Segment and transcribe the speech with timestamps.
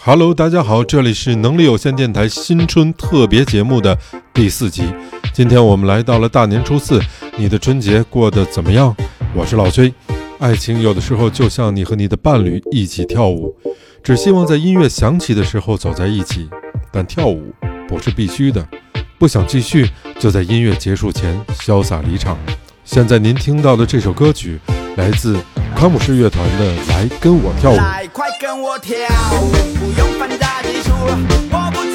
[0.00, 3.98] Hello，大家好，这里是能力有限电台新春特别节目的
[4.32, 4.84] 第四集。
[5.34, 7.00] 今天我们来到了大年初四，
[7.36, 8.94] 你的春节过得怎么样？
[9.34, 9.92] 我是老崔。
[10.38, 13.54] 爱情有的时候就像你和你的伴侣一起跳舞，
[14.02, 16.48] 只希望在音乐响起的时候走在一起，
[16.92, 17.52] 但跳舞
[17.88, 18.66] 不是必须的。
[19.18, 19.90] 不想继续，
[20.20, 22.38] 就在音乐结束前潇洒离场。
[22.84, 24.60] 现在您听到的这首歌曲
[24.96, 25.36] 来自
[25.78, 27.74] 康姆士乐团的《来跟我跳舞》。
[27.76, 28.96] 来，快跟我跳
[29.40, 30.90] 舞，不用分大技术，
[31.52, 31.87] 我不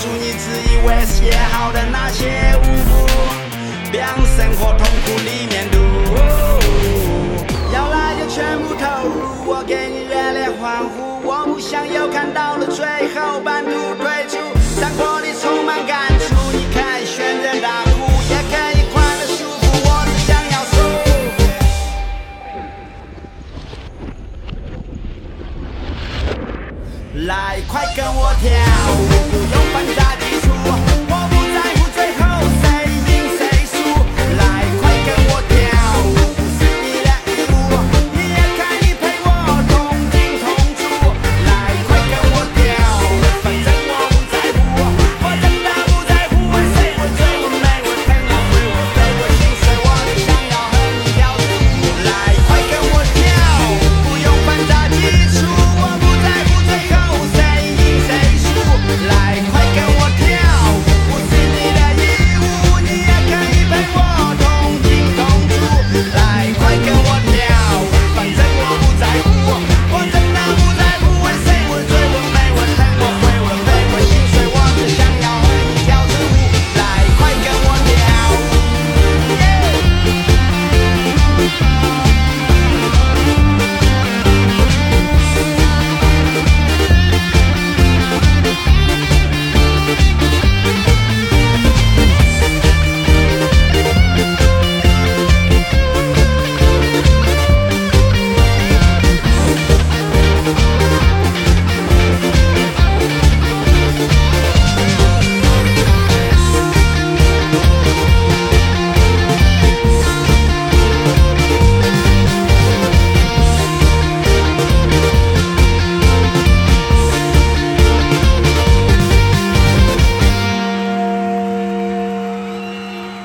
[0.00, 2.24] 出你自以为写好的那些
[2.56, 3.06] 舞步，
[3.92, 5.76] 让生活痛苦里面度。
[7.70, 11.20] 要来就全部投入，我给你热烈欢呼。
[11.22, 12.82] 我不想有看到了最
[13.14, 14.38] 后半途退出，
[14.80, 19.68] 生活里充满感触，你可以选择大哭，也可以快乐舒服。
[19.84, 20.80] 我只想要说。
[27.26, 28.48] 来，快跟我跳
[28.96, 29.19] 舞，
[29.72, 29.99] 不用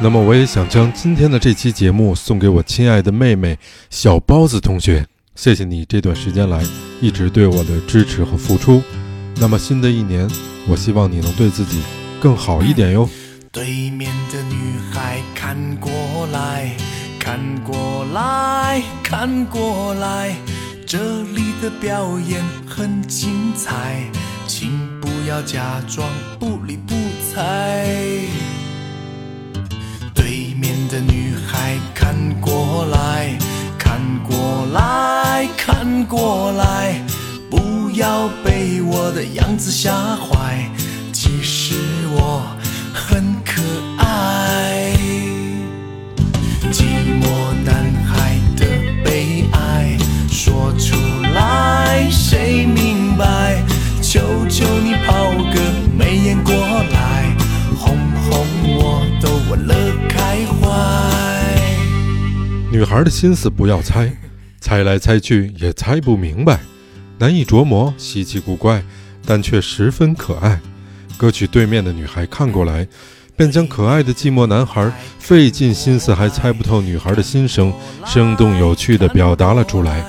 [0.05, 3.57] 那么我也想将今天的这期节目送给我亲爱的妹妹
[3.89, 5.03] 小包子同学，
[5.33, 6.63] 谢谢你这段时间来
[7.01, 8.83] 一直对我的支持和付出。
[9.37, 10.29] 那么新的一年，
[10.67, 11.81] 我希望你能对自己
[12.19, 13.09] 更好一点哟。
[13.51, 15.91] 对面的女孩看过
[16.31, 16.77] 来，
[17.19, 20.35] 看过来，看过来，
[20.85, 24.07] 这里的表演很精彩，
[24.45, 24.69] 请
[25.01, 26.07] 不要假装
[26.39, 26.93] 不理不
[27.33, 28.44] 睬。
[30.95, 33.37] 的女孩看过来，
[33.77, 37.01] 看过来，看过来，
[37.49, 40.71] 不要被我的样子吓坏。
[41.11, 41.75] 其实
[42.13, 42.44] 我
[62.75, 64.11] 女孩的心思不要猜，
[64.59, 66.59] 猜来猜去也猜不明白，
[67.17, 68.83] 难以琢磨，稀奇古怪，
[69.25, 70.59] 但却十分可爱。
[71.15, 72.85] 歌曲对面的女孩看过来，
[73.37, 77.73] 便将可爱的寂寞男孩费尽心思还猜不透女孩的心声，
[78.05, 80.03] 生动有趣地表达了出来。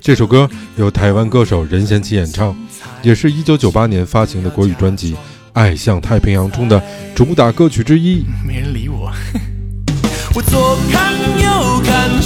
[0.00, 2.52] 这首歌由台湾歌手任贤齐演唱，
[3.00, 5.12] 也是一九九八年发行的国语专辑
[5.52, 6.82] 《爱向太平洋》中的
[7.14, 8.24] 主打歌曲之一。
[8.44, 9.08] 没人理我。
[10.34, 11.12] 我左看
[11.42, 11.71] 右，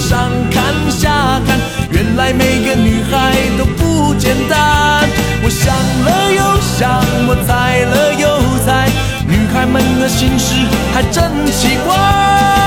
[0.07, 1.59] 上看下看，
[1.91, 5.05] 原来每个女孩都不简单。
[5.43, 5.75] 我想
[6.05, 8.25] 了又想，我猜了又
[8.65, 8.87] 猜，
[9.27, 10.55] 女孩们的心事
[10.93, 12.66] 还真奇怪。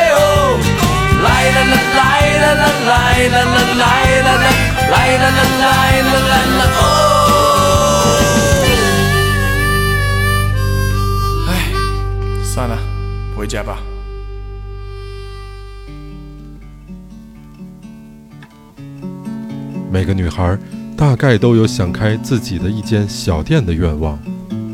[20.01, 20.57] 每个女孩
[20.97, 24.17] 大概都有想开自己的一间小店的愿望。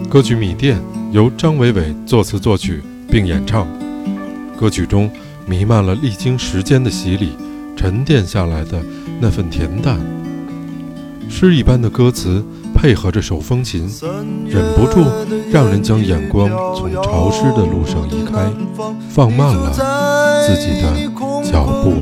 [0.10, 0.80] 歌曲《米店》
[1.12, 3.68] 由张伟伟作词作曲并演唱，
[4.58, 5.12] 歌曲中
[5.46, 7.34] 弥漫了历经时间的洗礼、
[7.76, 8.82] 沉淀下来的
[9.20, 10.00] 那份恬淡。
[11.30, 12.42] 诗一般的歌词
[12.74, 13.82] 配合着手风琴，
[14.48, 15.04] 忍不住
[15.52, 18.50] 让人将眼光从潮湿的路上移开，
[19.10, 19.74] 放慢了
[20.48, 22.02] 自己的脚步。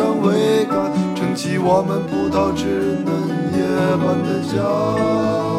[0.00, 3.12] 上桅杆，撑起我们葡萄枝嫩
[3.52, 3.60] 叶
[3.98, 5.49] 般的家。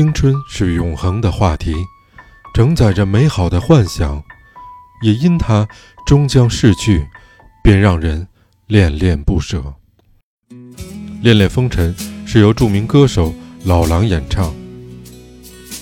[0.00, 1.74] 青春是永恒的话题，
[2.54, 4.24] 承载着美好的幻想，
[5.02, 5.68] 也因它
[6.06, 7.06] 终将逝去，
[7.62, 8.26] 便让人
[8.66, 9.58] 恋恋不舍。
[11.20, 11.94] 《恋恋风尘》
[12.26, 14.54] 是由著名歌手老狼演唱，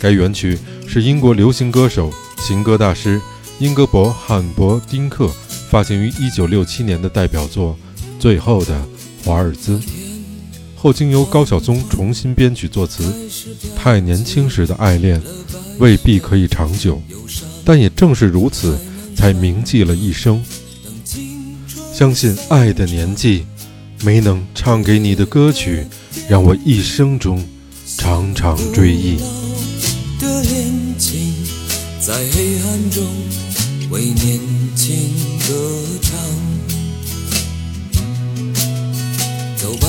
[0.01, 0.59] 该原曲
[0.89, 3.21] 是英国流行歌手、情歌大师
[3.61, 5.29] 英格伯·汉伯丁克
[5.71, 7.79] 发行于1967年的代表作
[8.21, 8.85] 《最后的
[9.25, 9.79] 华尔兹》。
[10.81, 13.03] 后经由高晓松重新编曲作词。
[13.75, 15.21] 太年轻时的爱恋，
[15.79, 17.03] 未必可以长久，
[17.65, 18.79] 但也正是如此，
[19.17, 20.41] 才铭记了一生。
[21.93, 23.45] 相信爱的年纪，
[24.05, 25.85] 没能唱给你的歌曲，
[26.29, 27.45] 让我一生中
[27.97, 29.17] 常常追忆。
[30.21, 31.35] 的恋情，
[32.01, 33.05] 在黑暗中
[33.91, 34.39] 为年
[34.77, 34.95] 轻
[35.49, 36.17] 歌唱。
[39.57, 39.89] 走吧，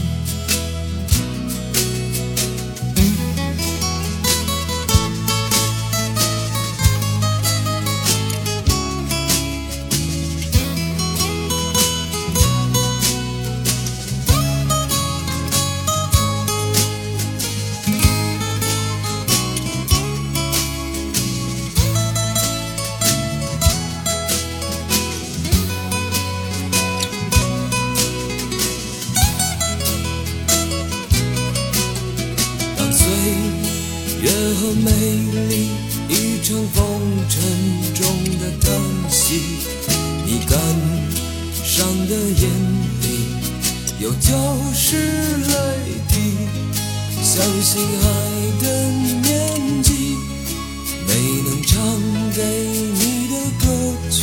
[40.31, 40.57] 你感
[41.61, 42.49] 伤的眼
[43.01, 43.05] 里
[43.99, 44.31] 有就
[44.73, 45.53] 是泪
[46.07, 46.13] 滴。
[47.21, 48.05] 相信爱
[48.61, 48.65] 的
[49.27, 49.91] 年纪，
[51.05, 51.11] 没
[51.43, 51.75] 能唱
[52.33, 52.39] 给
[52.93, 53.65] 你的歌
[54.09, 54.21] 曲，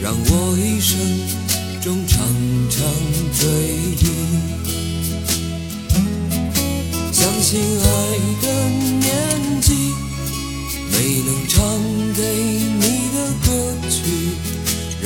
[0.00, 0.96] 让我一生
[1.82, 2.16] 中常
[2.70, 2.80] 常
[3.38, 3.44] 追
[4.00, 4.02] 忆。
[7.12, 7.84] 相信爱
[8.40, 8.46] 的
[8.96, 9.92] 年纪，
[10.90, 10.94] 没
[11.26, 11.60] 能唱
[12.16, 12.20] 给
[12.64, 12.71] 你，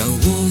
[0.08, 0.45] 我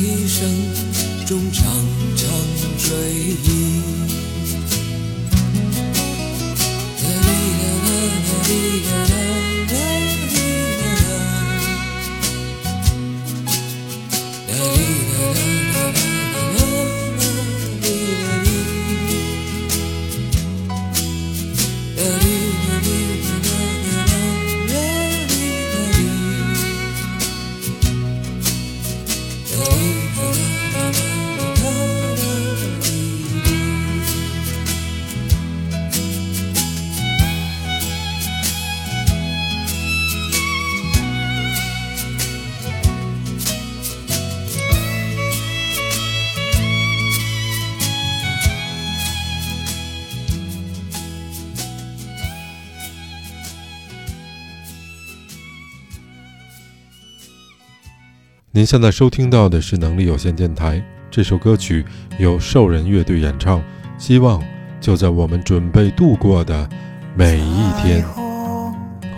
[58.65, 61.85] 现在收听到的是能力有限电台，这首歌曲
[62.17, 63.61] 由兽人乐队演唱，
[63.97, 64.43] 希望
[64.81, 66.67] 就在我们准备度过的
[67.15, 68.03] 每一天。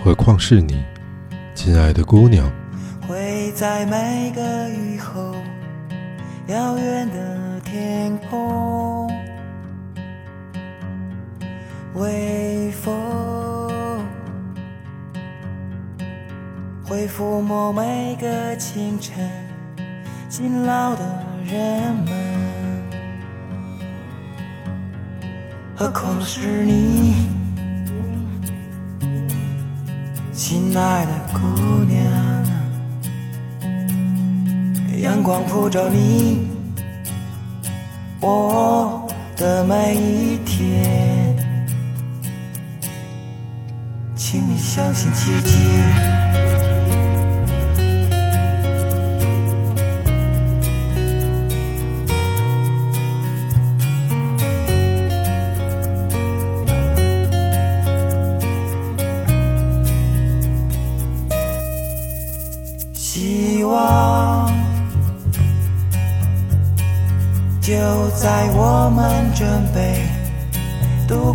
[0.03, 0.83] 何况是你，
[1.55, 2.51] 亲爱的姑娘。
[3.07, 5.33] 会在每个雨后，
[6.47, 9.09] 遥远的天空，
[11.93, 12.93] 微风
[16.87, 19.29] 会抚摸每个清晨
[20.29, 21.03] 勤劳的
[21.45, 22.13] 人们，
[25.75, 27.15] 何况是你，
[30.31, 31.39] 亲爱的姑
[31.83, 32.01] 娘。
[35.01, 36.47] 阳光普照你
[38.21, 41.35] 我的每一天，
[44.15, 45.57] 请你相信奇迹。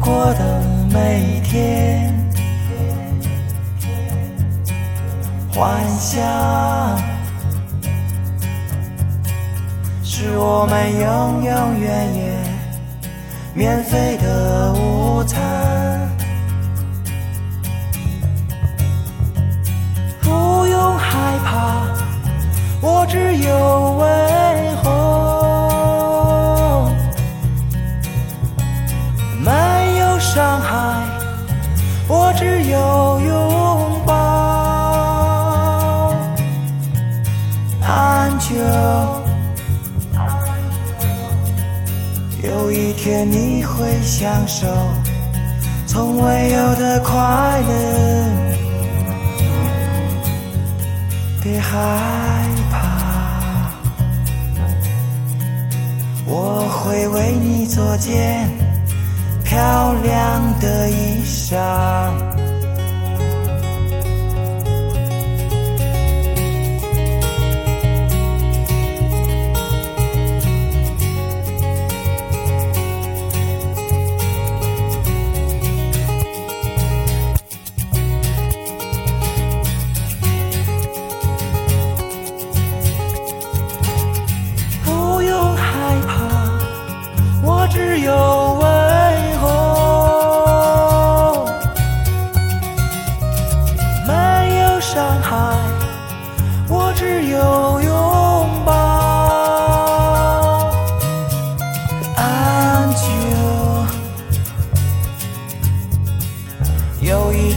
[0.05, 0.61] 过的
[0.93, 2.13] 每一天，
[5.55, 6.21] 幻想
[10.03, 12.37] 是我们永永远远
[13.55, 15.72] 免费的午餐。
[44.23, 44.69] 享受
[45.85, 47.73] 从未有的快乐。
[51.43, 53.73] 别害怕，
[56.25, 58.49] 我会为你做件
[59.43, 61.59] 漂亮的衣裳。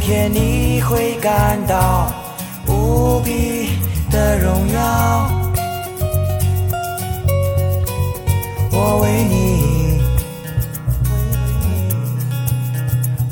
[0.05, 2.13] 天你会感到
[2.67, 3.71] 无比
[4.11, 5.31] 的荣耀。
[8.71, 9.99] 我为你，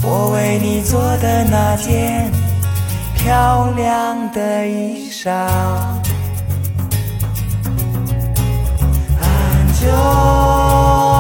[0.01, 2.31] 我为你做的那件
[3.13, 5.29] 漂亮的衣裳，
[9.21, 11.12] 安久。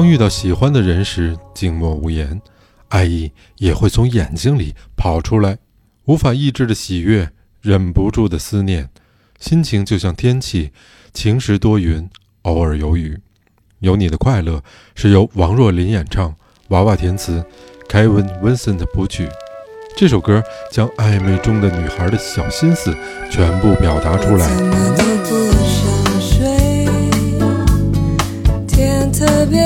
[0.00, 2.40] 当遇到喜欢的人时，静默无言，
[2.88, 5.58] 爱意也会从眼睛里跑出来，
[6.06, 7.28] 无法抑制的喜悦，
[7.60, 8.88] 忍不住的思念，
[9.38, 10.70] 心情就像天气，
[11.12, 12.08] 晴时多云，
[12.44, 13.20] 偶尔有雨。
[13.80, 14.62] 有你的快乐
[14.94, 16.34] 是由王若琳演唱，
[16.68, 17.44] 娃娃填词
[17.86, 19.28] ，Kevin Vincent 谱曲。
[19.98, 22.96] 这首歌将暧昧中的女孩的小心思
[23.30, 24.48] 全部表达出来。
[24.48, 26.88] 想睡，
[28.66, 29.60] 天特别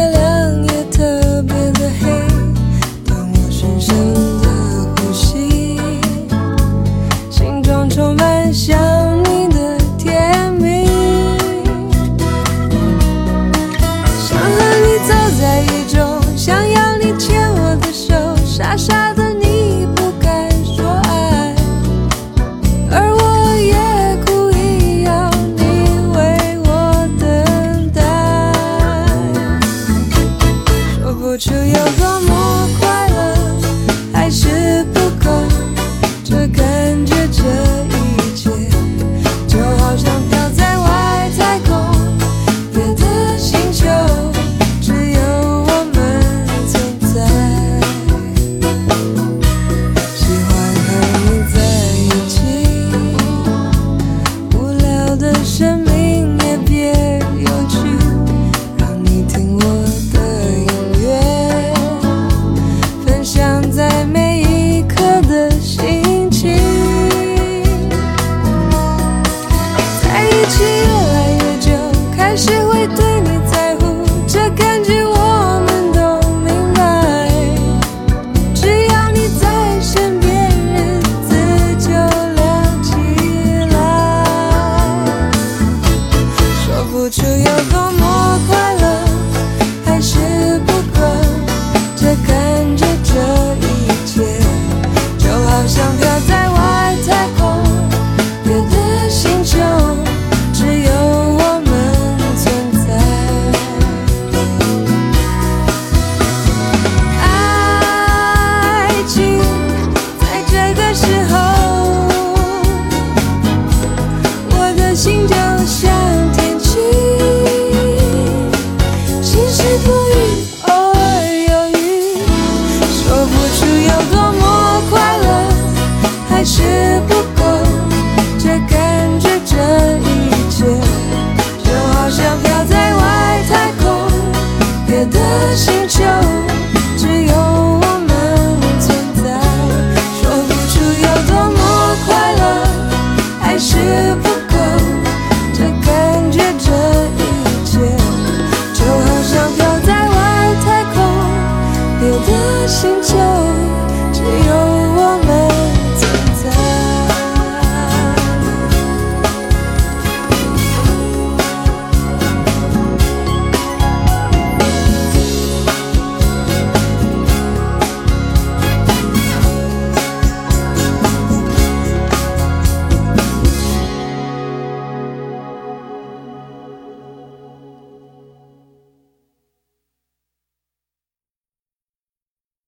[92.14, 92.43] такая